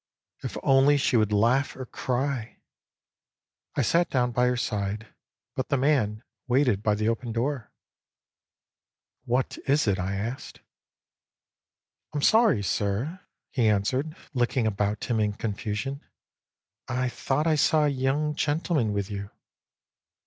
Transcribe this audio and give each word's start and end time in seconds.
If 0.41 0.57
only 0.63 0.97
she 0.97 1.15
would 1.15 1.31
laugh 1.31 1.75
or 1.75 1.85
cry! 1.85 2.57
I 3.75 3.83
sat 3.83 4.09
down 4.09 4.31
by 4.31 4.47
her 4.47 4.57
side, 4.57 5.09
but 5.55 5.69
the 5.69 5.77
man 5.77 6.23
waited 6.47 6.81
Jby 6.81 6.97
the 6.97 7.07
open 7.07 7.31
door." 7.31 7.71
What 9.25 9.59
is 9.67 9.87
it?" 9.87 9.99
1 9.99 10.07
asked." 10.11 10.61
I'm 12.15 12.23
sorry, 12.23 12.63
sir," 12.63 13.19
he 13.51 13.67
answered, 13.69 14.15
looking 14.33 14.65
about 14.65 15.01
THE 15.01 15.09
PASSING 15.13 15.33
OF 15.33 15.33
EDWARD 15.35 15.53
111 15.59 15.69
him 15.69 15.97
in 15.99 15.99
confusion," 15.99 16.09
I 16.87 17.07
thought 17.07 17.45
I 17.45 17.53
saw 17.53 17.85
a 17.85 17.89
young 17.89 18.33
gentleman 18.33 18.93
with 18.93 19.11
you." 19.11 19.29